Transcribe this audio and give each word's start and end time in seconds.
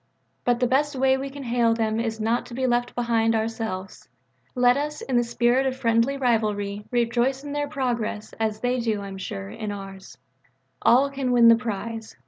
But 0.45 0.59
the 0.59 0.65
best 0.65 0.95
way 0.95 1.15
we 1.15 1.29
can 1.29 1.43
hail 1.43 1.75
them 1.75 1.99
is 1.99 2.19
not 2.19 2.47
to 2.47 2.55
be 2.55 2.65
left 2.65 2.95
behind 2.95 3.35
ourselves. 3.35 4.09
Let 4.55 4.75
us, 4.75 5.01
in 5.01 5.15
the 5.15 5.23
spirit 5.23 5.67
of 5.67 5.77
friendly 5.77 6.17
rivalry, 6.17 6.87
rejoice 6.89 7.43
in 7.43 7.51
their 7.51 7.67
progress, 7.67 8.33
as 8.39 8.61
they 8.61 8.79
do, 8.79 9.01
I 9.03 9.09
am 9.09 9.19
sure, 9.19 9.51
in 9.51 9.71
ours. 9.71 10.17
All 10.81 11.11
can 11.11 11.31
win 11.31 11.49
the 11.49 11.55
prize. 11.55 12.15